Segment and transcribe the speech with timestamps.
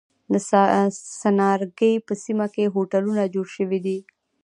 [0.31, 0.33] د
[1.19, 3.99] څنارګی په سیمه کی هوټلونه جوړ شوی دی.